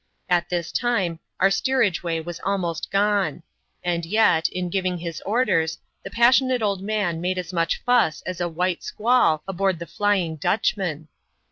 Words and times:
At 0.29 0.49
this 0.49 0.71
^e 0.71 1.19
our 1.39 1.51
steerage 1.51 2.01
way 2.01 2.19
was 2.21 2.39
almost 2.43 2.89
gone; 2.89 3.43
and 3.83 4.03
yet, 4.03 4.49
in 4.49 4.71
giving 4.71 4.97
his 4.97 5.21
orders, 5.27 5.77
the 6.01 6.09
passionate 6.09 6.63
old 6.63 6.81
man 6.81 7.21
made 7.21 7.37
as 7.37 7.53
much 7.53 7.79
fuss 7.85 8.23
as 8.25 8.41
a 8.41 8.49
white 8.49 8.79
iquaU 8.81 9.41
aboard 9.47 9.77
the 9.77 9.85
Flying 9.85 10.37
Dutchman. 10.37 11.07